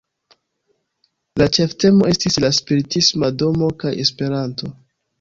[1.41, 4.77] La ĉeftemo estis "La Spiritisma Domo kaj Esperanto".